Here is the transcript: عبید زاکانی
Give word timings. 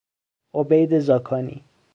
عبید 0.53 0.99
زاکانی 0.99 1.63